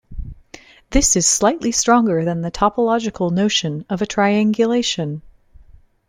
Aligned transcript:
This 0.89 1.15
is 1.15 1.27
slightly 1.27 1.71
stronger 1.71 2.25
than 2.25 2.41
the 2.41 2.49
topological 2.49 3.29
notion 3.31 3.85
of 3.87 4.01
a 4.01 4.07
triangulation. 4.07 5.21